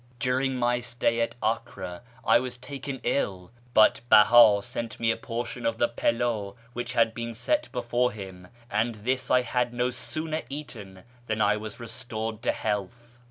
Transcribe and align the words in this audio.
During 0.17 0.55
my 0.55 0.79
stay 0.79 1.21
at 1.21 1.35
Acre 1.45 2.01
I 2.25 2.39
was 2.39 2.57
taken 2.57 3.01
ill, 3.03 3.51
but 3.75 4.01
Beha 4.09 4.63
sent 4.63 4.99
me 4.99 5.11
a 5.11 5.15
portion 5.15 5.63
of 5.63 5.77
the 5.77 5.87
pildvj 5.89 6.55
which 6.73 6.93
had 6.93 7.13
been 7.13 7.35
set 7.35 7.71
before 7.71 8.11
him, 8.11 8.47
and 8.71 8.95
this 8.95 9.29
I 9.29 9.43
had 9.43 9.75
no 9.75 9.91
sooner 9.91 10.41
eaten 10.49 11.03
than 11.27 11.39
I 11.39 11.55
was 11.55 11.79
restored 11.79 12.41
to 12.41 12.51
health. 12.51 13.19